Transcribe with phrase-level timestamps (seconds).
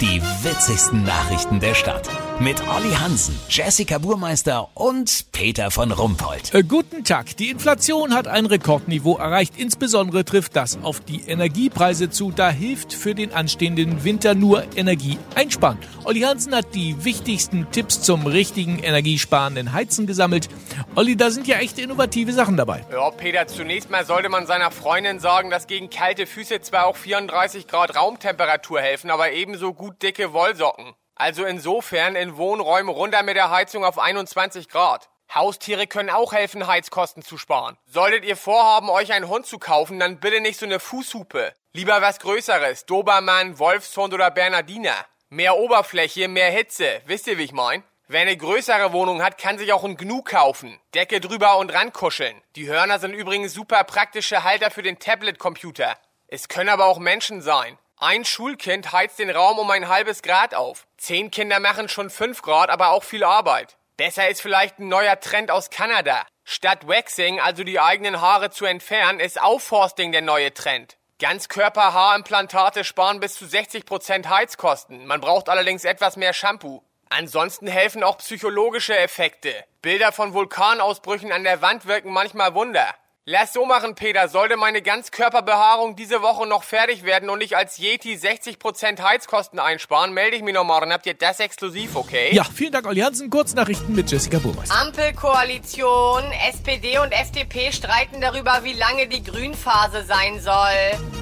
[0.00, 2.08] Die witzigsten Nachrichten der Stadt.
[2.38, 6.54] Mit Olli Hansen, Jessica Burmeister und Peter von Rumpold.
[6.54, 7.36] Äh, guten Tag.
[7.36, 9.58] Die Inflation hat ein Rekordniveau erreicht.
[9.58, 12.30] Insbesondere trifft das auf die Energiepreise zu.
[12.30, 15.76] Da hilft für den anstehenden Winter nur Energie einsparen.
[16.04, 20.48] Olli Hansen hat die wichtigsten Tipps zum richtigen energiesparenden Heizen gesammelt.
[20.94, 22.86] Olli, da sind ja echt innovative Sachen dabei.
[22.90, 26.96] Ja, Peter, zunächst mal sollte man seiner Freundin sagen, dass gegen kalte Füße zwar auch
[26.96, 30.94] 34 Grad Raumtemperatur helfen, aber ebenso gut dicke Wollsocken.
[31.14, 35.10] Also insofern in Wohnräumen runter mit der Heizung auf 21 Grad.
[35.34, 37.76] Haustiere können auch helfen, Heizkosten zu sparen.
[37.86, 41.52] Solltet ihr vorhaben, euch einen Hund zu kaufen, dann bitte nicht so eine Fußhupe.
[41.72, 42.86] Lieber was Größeres.
[42.86, 45.06] Dobermann, Wolfshund oder Bernardiner.
[45.28, 47.00] Mehr Oberfläche, mehr Hitze.
[47.06, 47.84] Wisst ihr, wie ich mein?
[48.08, 50.80] Wer eine größere Wohnung hat, kann sich auch ein Gnu kaufen.
[50.94, 52.42] Decke drüber und rankuscheln.
[52.56, 55.96] Die Hörner sind übrigens super praktische Halter für den Tablet-Computer.
[56.26, 57.78] Es können aber auch Menschen sein.
[58.02, 60.86] Ein Schulkind heizt den Raum um ein halbes Grad auf.
[60.96, 63.76] Zehn Kinder machen schon fünf Grad, aber auch viel Arbeit.
[63.98, 66.24] Besser ist vielleicht ein neuer Trend aus Kanada.
[66.42, 70.96] Statt Waxing, also die eigenen Haare zu entfernen, ist Aufforsting der neue Trend.
[71.18, 75.04] Ganzkörperhaarimplantate sparen bis zu 60% Heizkosten.
[75.04, 76.82] Man braucht allerdings etwas mehr Shampoo.
[77.10, 79.52] Ansonsten helfen auch psychologische Effekte.
[79.82, 82.94] Bilder von Vulkanausbrüchen an der Wand wirken manchmal Wunder.
[83.26, 84.28] Lass so machen, Peter.
[84.28, 90.14] Sollte meine Ganzkörperbehaarung diese Woche noch fertig werden und ich als Yeti 60% Heizkosten einsparen,
[90.14, 90.90] melde ich mich noch morgen.
[90.90, 92.30] Habt ihr das exklusiv, okay?
[92.32, 93.28] Ja, vielen Dank, Olli Hansen.
[93.28, 94.74] Kurznachrichten mit Jessica Burmeister.
[94.80, 101.19] Ampelkoalition, SPD und FDP streiten darüber, wie lange die Grünphase sein soll.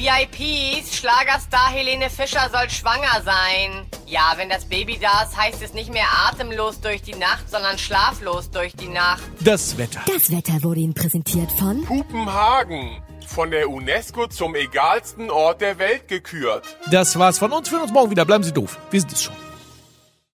[0.00, 3.86] VIPs, Schlagerstar Helene Fischer soll schwanger sein.
[4.06, 7.76] Ja, wenn das Baby da ist, heißt es nicht mehr atemlos durch die Nacht, sondern
[7.76, 9.22] schlaflos durch die Nacht.
[9.40, 10.00] Das Wetter.
[10.06, 13.02] Das Wetter wurde Ihnen präsentiert von Pupenhagen.
[13.26, 16.64] Von der UNESCO zum egalsten Ort der Welt gekürt.
[16.90, 17.70] Das war's von uns.
[17.70, 18.24] Wir uns morgen wieder.
[18.24, 18.78] Bleiben Sie doof.
[18.90, 19.49] Wir sind es schon.